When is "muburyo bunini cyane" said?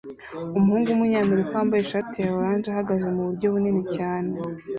3.13-4.31